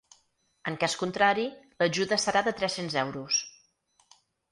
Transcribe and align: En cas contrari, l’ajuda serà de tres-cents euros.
En 0.69 0.77
cas 0.83 0.95
contrari, 1.01 1.43
l’ajuda 1.83 2.17
serà 2.23 2.41
de 2.47 2.53
tres-cents 2.61 2.97
euros. 3.03 3.43